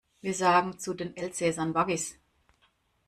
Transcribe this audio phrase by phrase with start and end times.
[0.21, 2.15] Wir sagen zu den Elsässern Waggis.